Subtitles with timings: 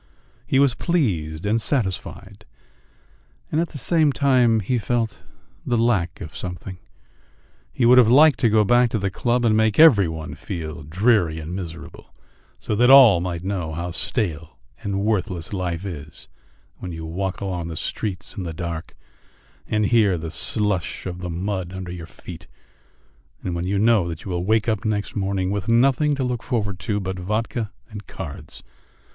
[0.47, 2.43] He was pleased and satisfied,
[3.51, 5.21] and at the same time he felt
[5.63, 6.79] the lack of something;
[7.71, 10.81] he would have liked to go back to the club and make every one feel
[10.81, 12.11] dreary and miserable,
[12.59, 16.27] so that all might know how stale and worthless life is
[16.77, 18.95] when you walk along the streets in the dark
[19.67, 22.47] and hear the slush of the mud under your feet,
[23.43, 26.41] and when you know that you will wake up next morning with nothing to look
[26.41, 28.63] forward to but vodka and cards.